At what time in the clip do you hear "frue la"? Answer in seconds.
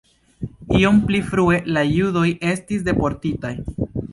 1.27-1.83